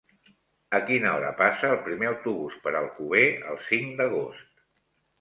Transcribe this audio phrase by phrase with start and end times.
[0.77, 4.63] A quina hora passa el primer autobús per Alcover el cinc d'agost?